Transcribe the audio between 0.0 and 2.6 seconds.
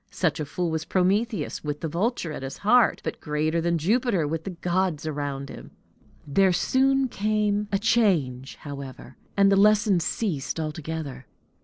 Such a fool was Prometheus, with the vulture at his